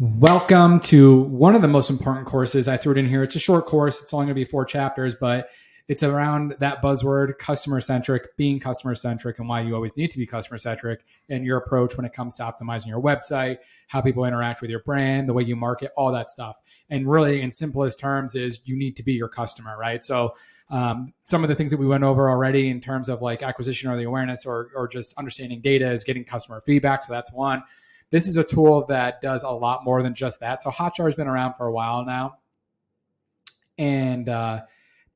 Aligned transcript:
Welcome 0.00 0.80
to 0.80 1.20
one 1.20 1.54
of 1.54 1.60
the 1.60 1.68
most 1.68 1.90
important 1.90 2.26
courses. 2.26 2.66
I 2.66 2.78
threw 2.78 2.92
it 2.92 2.98
in 2.98 3.06
here. 3.06 3.22
It's 3.22 3.36
a 3.36 3.38
short 3.38 3.66
course. 3.66 4.00
It's 4.00 4.14
only 4.14 4.24
going 4.24 4.34
to 4.34 4.40
be 4.40 4.44
four 4.46 4.64
chapters, 4.64 5.14
but 5.14 5.50
it's 5.86 6.02
around 6.02 6.56
that 6.60 6.82
buzzword 6.82 7.36
customer 7.38 7.78
centric, 7.78 8.34
being 8.38 8.58
customer 8.58 8.94
centric, 8.94 9.38
and 9.38 9.48
why 9.48 9.60
you 9.60 9.74
always 9.74 9.94
need 9.96 10.10
to 10.12 10.18
be 10.18 10.26
customer 10.26 10.56
centric 10.56 11.04
and 11.28 11.44
your 11.44 11.58
approach 11.58 11.96
when 11.96 12.06
it 12.06 12.14
comes 12.14 12.36
to 12.36 12.42
optimizing 12.42 12.86
your 12.86 13.02
website, 13.02 13.58
how 13.88 14.00
people 14.00 14.24
interact 14.24 14.62
with 14.62 14.70
your 14.70 14.80
brand, 14.80 15.28
the 15.28 15.34
way 15.34 15.42
you 15.42 15.56
market, 15.56 15.92
all 15.94 16.10
that 16.10 16.30
stuff. 16.30 16.60
And 16.88 17.08
really, 17.08 17.42
in 17.42 17.52
simplest 17.52 18.00
terms, 18.00 18.34
is 18.34 18.60
you 18.64 18.76
need 18.76 18.96
to 18.96 19.02
be 19.02 19.12
your 19.12 19.28
customer, 19.28 19.76
right? 19.76 20.02
So, 20.02 20.34
um, 20.70 21.12
some 21.22 21.42
of 21.44 21.50
the 21.50 21.54
things 21.54 21.70
that 21.70 21.76
we 21.76 21.86
went 21.86 22.02
over 22.02 22.30
already 22.30 22.70
in 22.70 22.80
terms 22.80 23.10
of 23.10 23.20
like 23.20 23.42
acquisition 23.42 23.90
or 23.90 23.98
the 23.98 24.04
awareness 24.04 24.46
or, 24.46 24.70
or 24.74 24.88
just 24.88 25.12
understanding 25.18 25.60
data 25.60 25.90
is 25.90 26.02
getting 26.02 26.24
customer 26.24 26.62
feedback. 26.62 27.02
So, 27.02 27.12
that's 27.12 27.30
one. 27.30 27.62
This 28.12 28.28
is 28.28 28.36
a 28.36 28.44
tool 28.44 28.84
that 28.86 29.22
does 29.22 29.42
a 29.42 29.48
lot 29.48 29.84
more 29.84 30.02
than 30.02 30.14
just 30.14 30.40
that. 30.40 30.60
So 30.62 30.70
Hotjar 30.70 31.06
has 31.06 31.16
been 31.16 31.26
around 31.26 31.54
for 31.54 31.66
a 31.66 31.72
while 31.72 32.04
now. 32.04 32.36
And 33.78 34.28
uh, 34.28 34.60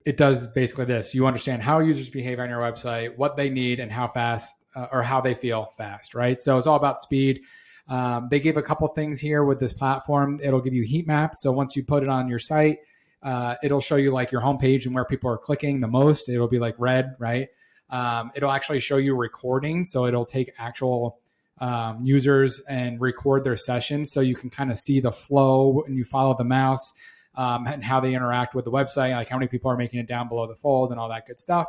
it 0.07 0.17
does 0.17 0.47
basically 0.47 0.87
this 0.87 1.15
you 1.15 1.27
understand 1.27 1.63
how 1.63 1.81
users 1.81 2.09
behave 2.09 2.41
on 2.41 2.49
your 2.49 2.61
website, 2.61 3.15
what 3.19 3.37
they 3.37 3.51
need, 3.51 3.81
and 3.81 3.93
how 3.93 4.09
fast 4.09 4.65
uh, 4.75 4.87
or 4.91 5.03
how 5.03 5.21
they 5.21 5.35
feel 5.35 5.73
fast, 5.77 6.15
right? 6.15 6.41
So 6.41 6.57
it's 6.57 6.67
all 6.67 6.77
about 6.77 6.99
speed. 6.99 7.43
Um, 7.87 8.29
they 8.31 8.41
give 8.41 8.57
a 8.57 8.63
couple 8.63 8.89
things 8.89 9.21
here 9.21 9.45
with 9.45 9.61
this 9.61 9.75
platform. 9.75 10.41
It'll 10.43 10.63
give 10.63 10.73
you 10.75 10.83
heat 10.83 11.07
maps. 11.07 11.43
So 11.43 11.53
once 11.53 11.77
you 11.77 11.85
put 11.85 12.03
it 12.03 12.09
on 12.09 12.29
your 12.29 12.39
site, 12.39 12.79
uh, 13.23 13.57
it'll 13.63 13.81
show 13.81 13.97
you 13.97 14.11
like 14.11 14.33
your 14.33 14.41
homepage 14.41 14.87
and 14.87 14.95
where 14.95 15.05
people 15.05 15.31
are 15.31 15.39
clicking 15.39 15.81
the 15.81 15.89
most. 15.89 16.31
It'll 16.31 16.49
be 16.49 16.59
like 16.59 16.77
red, 16.79 17.15
right? 17.19 17.49
Um, 17.91 18.33
it'll 18.35 18.51
actually 18.51 18.81
show 18.81 18.97
you 18.97 19.15
recordings. 19.15 19.93
So 19.93 20.07
it'll 20.07 20.25
take 20.25 20.53
actual 20.59 21.21
um, 21.59 22.05
users 22.05 22.61
and 22.69 23.01
record 23.01 23.45
their 23.45 23.57
sessions 23.57 24.13
so 24.13 24.21
you 24.21 24.35
can 24.35 24.51
kind 24.51 24.71
of 24.71 24.79
see 24.79 25.01
the 25.01 25.13
flow 25.13 25.83
and 25.87 25.97
you 25.97 26.05
follow 26.05 26.35
the 26.37 26.45
mouse 26.45 26.93
um, 27.35 27.67
and 27.67 27.85
how 27.85 28.01
they 28.01 28.15
interact 28.15 28.55
with 28.55 28.65
the 28.65 28.71
website, 28.71 29.15
like 29.15 29.29
how 29.29 29.37
many 29.37 29.49
people 29.49 29.71
are 29.71 29.77
making 29.77 30.01
it 30.01 30.07
down 30.07 30.29
below 30.29 30.47
the 30.47 30.55
fold 30.55 30.91
and 30.91 31.01
all 31.01 31.09
that 31.09 31.27
good 31.27 31.41
stuff. 31.41 31.69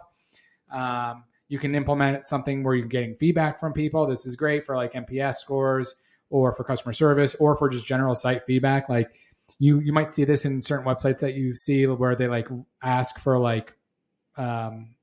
Um, 0.72 1.24
you 1.50 1.60
can 1.60 1.76
implement 1.76 2.26
something 2.26 2.64
where 2.64 2.76
you're 2.76 2.88
getting 2.88 3.16
feedback 3.16 3.60
from 3.60 3.74
people. 3.74 4.06
This 4.06 4.26
is 4.26 4.36
great 4.36 4.66
for 4.66 4.76
like 4.76 4.94
NPS 4.94 5.36
scores 5.36 5.96
or 6.30 6.52
for 6.52 6.64
customer 6.64 6.94
service 6.94 7.36
or 7.36 7.56
for 7.56 7.70
just 7.70 7.86
general 7.86 8.16
site 8.16 8.46
feedback. 8.46 8.90
Like 8.90 9.10
you, 9.60 9.80
you 9.80 9.94
might 9.94 10.14
see 10.14 10.26
this 10.26 10.44
in 10.44 10.62
certain 10.62 10.86
websites 10.86 11.20
that 11.20 11.36
you 11.36 11.54
see 11.54 11.86
where 11.86 12.16
they 12.16 12.28
like 12.28 12.48
ask 12.84 13.20
for 13.20 13.40
like 13.40 13.74
um, 14.36 14.96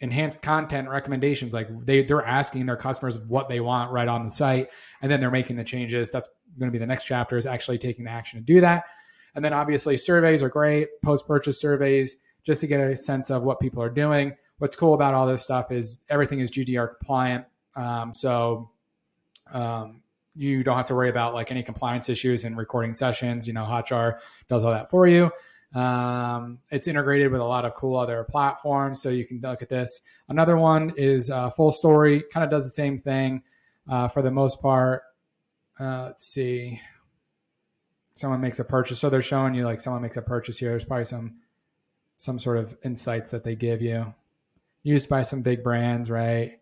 enhanced 0.00 0.42
content 0.42 0.88
recommendations 0.88 1.52
like 1.52 1.68
they 1.84 2.02
they're 2.02 2.24
asking 2.24 2.66
their 2.66 2.76
customers 2.76 3.18
what 3.18 3.48
they 3.48 3.60
want 3.60 3.92
right 3.92 4.08
on 4.08 4.24
the 4.24 4.30
site 4.30 4.68
and 5.00 5.10
then 5.10 5.20
they're 5.20 5.30
making 5.30 5.56
the 5.56 5.64
changes. 5.64 6.10
That's 6.10 6.28
going 6.58 6.70
to 6.70 6.72
be 6.72 6.78
the 6.78 6.86
next 6.86 7.04
chapter 7.04 7.36
is 7.36 7.46
actually 7.46 7.78
taking 7.78 8.04
the 8.04 8.10
action 8.10 8.38
to 8.38 8.44
do 8.44 8.60
that. 8.60 8.84
And 9.34 9.44
then 9.44 9.52
obviously 9.52 9.96
surveys 9.96 10.42
are 10.42 10.48
great 10.48 10.88
post 11.02 11.26
purchase 11.26 11.60
surveys 11.60 12.16
just 12.44 12.60
to 12.60 12.66
get 12.66 12.80
a 12.80 12.94
sense 12.96 13.30
of 13.30 13.42
what 13.42 13.60
people 13.60 13.82
are 13.82 13.90
doing. 13.90 14.36
What's 14.58 14.76
cool 14.76 14.94
about 14.94 15.14
all 15.14 15.26
this 15.26 15.42
stuff 15.42 15.72
is 15.72 16.00
everything 16.08 16.40
is 16.40 16.50
GDPR 16.50 16.96
compliant 16.98 17.46
um, 17.76 18.14
so 18.14 18.70
um, 19.52 20.02
you 20.34 20.62
don't 20.62 20.76
have 20.76 20.86
to 20.86 20.94
worry 20.94 21.08
about 21.08 21.34
like 21.34 21.50
any 21.50 21.62
compliance 21.62 22.08
issues 22.08 22.44
in 22.44 22.56
recording 22.56 22.92
sessions. 22.92 23.46
You 23.46 23.52
know 23.52 23.64
hotjar 23.64 24.18
does 24.48 24.64
all 24.64 24.72
that 24.72 24.90
for 24.90 25.06
you 25.06 25.30
um, 25.74 26.60
it's 26.70 26.86
integrated 26.86 27.32
with 27.32 27.40
a 27.40 27.44
lot 27.44 27.64
of 27.64 27.74
cool 27.74 27.98
other 27.98 28.24
platforms, 28.24 29.02
so 29.02 29.08
you 29.08 29.26
can 29.26 29.40
look 29.40 29.60
at 29.60 29.68
this. 29.68 30.00
Another 30.28 30.56
one 30.56 30.92
is 30.96 31.30
uh, 31.30 31.50
Full 31.50 31.72
Story, 31.72 32.22
kind 32.32 32.44
of 32.44 32.50
does 32.50 32.64
the 32.64 32.70
same 32.70 32.96
thing 32.96 33.42
uh, 33.88 34.08
for 34.08 34.22
the 34.22 34.30
most 34.30 34.62
part. 34.62 35.02
Uh, 35.78 36.04
let's 36.04 36.24
see. 36.24 36.80
Someone 38.12 38.40
makes 38.40 38.60
a 38.60 38.64
purchase, 38.64 39.00
so 39.00 39.10
they're 39.10 39.22
showing 39.22 39.54
you 39.54 39.64
like 39.64 39.80
someone 39.80 40.02
makes 40.02 40.16
a 40.16 40.22
purchase 40.22 40.58
here. 40.58 40.70
There's 40.70 40.84
probably 40.84 41.06
some 41.06 41.38
some 42.16 42.38
sort 42.38 42.58
of 42.58 42.76
insights 42.84 43.30
that 43.32 43.42
they 43.42 43.56
give 43.56 43.82
you. 43.82 44.14
Used 44.84 45.08
by 45.08 45.22
some 45.22 45.42
big 45.42 45.64
brands, 45.64 46.08
right? 46.08 46.60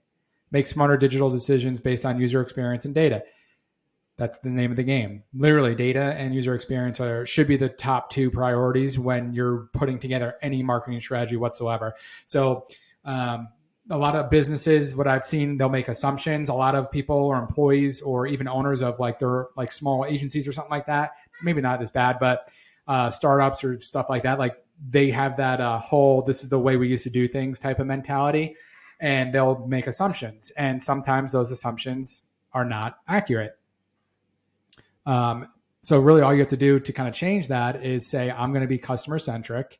Make 0.50 0.66
smarter 0.66 0.96
digital 0.96 1.28
decisions 1.28 1.80
based 1.82 2.06
on 2.06 2.18
user 2.18 2.40
experience 2.40 2.86
and 2.86 2.94
data. 2.94 3.24
That's 4.22 4.38
the 4.38 4.50
name 4.50 4.70
of 4.70 4.76
the 4.76 4.84
game. 4.84 5.24
Literally, 5.34 5.74
data 5.74 6.14
and 6.16 6.32
user 6.32 6.54
experience 6.54 7.00
are 7.00 7.26
should 7.26 7.48
be 7.48 7.56
the 7.56 7.68
top 7.68 8.08
two 8.08 8.30
priorities 8.30 8.96
when 8.96 9.32
you're 9.32 9.68
putting 9.72 9.98
together 9.98 10.36
any 10.40 10.62
marketing 10.62 11.00
strategy 11.00 11.34
whatsoever. 11.34 11.96
So, 12.24 12.68
um, 13.04 13.48
a 13.90 13.98
lot 13.98 14.14
of 14.14 14.30
businesses, 14.30 14.94
what 14.94 15.08
I've 15.08 15.24
seen, 15.24 15.58
they'll 15.58 15.68
make 15.68 15.88
assumptions. 15.88 16.48
A 16.48 16.54
lot 16.54 16.76
of 16.76 16.88
people 16.88 17.16
or 17.16 17.36
employees 17.36 18.00
or 18.00 18.28
even 18.28 18.46
owners 18.46 18.80
of 18.80 19.00
like 19.00 19.18
their 19.18 19.48
like 19.56 19.72
small 19.72 20.06
agencies 20.06 20.46
or 20.46 20.52
something 20.52 20.70
like 20.70 20.86
that. 20.86 21.14
Maybe 21.42 21.60
not 21.60 21.82
as 21.82 21.90
bad, 21.90 22.18
but 22.20 22.48
uh, 22.86 23.10
startups 23.10 23.64
or 23.64 23.80
stuff 23.80 24.06
like 24.08 24.22
that. 24.22 24.38
Like 24.38 24.54
they 24.88 25.10
have 25.10 25.38
that 25.38 25.60
uh, 25.60 25.80
whole 25.80 26.22
"this 26.22 26.44
is 26.44 26.48
the 26.48 26.60
way 26.60 26.76
we 26.76 26.86
used 26.86 27.02
to 27.02 27.10
do 27.10 27.26
things" 27.26 27.58
type 27.58 27.80
of 27.80 27.88
mentality, 27.88 28.54
and 29.00 29.34
they'll 29.34 29.66
make 29.66 29.88
assumptions. 29.88 30.52
And 30.56 30.80
sometimes 30.80 31.32
those 31.32 31.50
assumptions 31.50 32.22
are 32.52 32.64
not 32.64 32.98
accurate. 33.08 33.58
Um, 35.06 35.48
so 35.82 35.98
really 35.98 36.22
all 36.22 36.32
you 36.32 36.40
have 36.40 36.48
to 36.48 36.56
do 36.56 36.78
to 36.80 36.92
kind 36.92 37.08
of 37.08 37.14
change 37.14 37.48
that 37.48 37.84
is 37.84 38.08
say, 38.08 38.30
I'm 38.30 38.52
going 38.52 38.62
to 38.62 38.68
be 38.68 38.78
customer 38.78 39.18
centric 39.18 39.78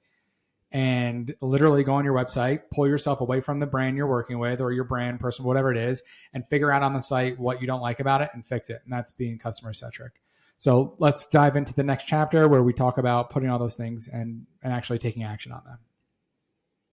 and 0.72 1.34
literally 1.41 1.84
go 1.84 1.94
on 1.94 2.05
your 2.05 2.15
website, 2.15 2.62
pull 2.72 2.88
yourself 2.88 3.21
away 3.21 3.41
from 3.41 3.61
the 3.61 3.66
brand 3.66 3.97
you're 3.97 4.06
working 4.06 4.38
with 4.38 4.61
or 4.61 4.72
your 4.72 4.84
brand 4.84 5.21
person, 5.21 5.44
whatever 5.44 5.71
it 5.71 5.77
is, 5.77 6.03
and 6.32 6.47
figure 6.49 6.72
out 6.72 6.82
on 6.82 6.94
the 6.94 7.00
site 7.00 7.38
what 7.38 7.61
you 7.61 7.66
don't 7.66 7.82
like 7.82 8.00
about 8.00 8.22
it 8.22 8.31
and 8.32 8.44
fix 8.44 8.71
it. 8.71 8.81
And 8.84 8.93
that's 8.93 9.12
being 9.12 9.38
customer 9.38 9.72
centric. 9.75 10.12
So 10.59 10.94
let's 10.99 11.27
dive 11.27 11.56
into 11.56 11.75
the 11.75 11.82
next 11.82 12.05
chapter 12.06 12.49
where 12.49 12.62
we 12.62 12.72
talk 12.72 12.97
about 12.97 13.31
putting 13.31 13.50
all 13.50 13.59
those 13.59 13.77
things 13.77 14.09
and, 14.09 14.47
and 14.62 14.72
actually 14.72 14.99
taking 14.99 15.25
action 15.25 15.53
on 15.53 15.62
them. 15.65 15.78